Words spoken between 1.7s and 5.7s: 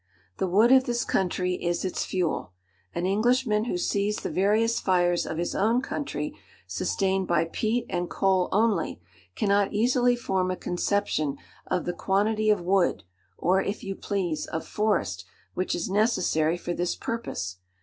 its fuel. An Englishman who sees the various fires of his